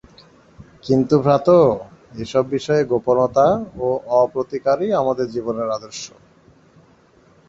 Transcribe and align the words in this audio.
কিন্তু 0.83 1.15
ভ্রাতঃ, 1.19 1.61
এ 2.13 2.23
সব 2.25 2.45
বিষয়ে 2.49 2.83
গোপনতা 2.83 3.47
ও 3.77 3.87
অপ্রতিকারই 4.15 4.89
আমাদের 4.93 5.27
জীবনের 5.29 5.67
আদর্শ। 5.69 6.03